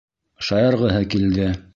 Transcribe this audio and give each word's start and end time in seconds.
Шаярғыһы 0.47 1.03
килде. 1.15 1.51